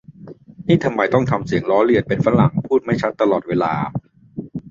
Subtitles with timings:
[0.67, 3.73] นี่ทำไมต้องทำเสียงล้อเลียนเป็นฝรั่งพูดไม่ชัดตลอดเวลา